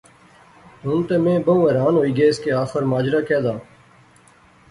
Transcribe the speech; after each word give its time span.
ہن 0.83 0.97
تے 1.07 1.15
میں 1.23 1.37
بہوں 1.45 1.65
حیران 1.69 1.93
ہوئی 1.97 2.11
گیس 2.17 2.35
کہ 2.43 2.49
آخر 2.63 2.81
ماجرا 2.91 3.19
کہہ 3.27 3.43
دا؟ 3.45 3.53